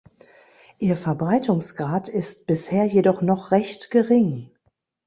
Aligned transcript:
Ihr 0.79 0.97
Verbreitungsgrad 0.97 2.09
ist 2.09 2.47
bisher 2.47 2.85
jedoch 2.85 3.21
noch 3.21 3.51
recht 3.51 3.91
gering. 3.91 4.49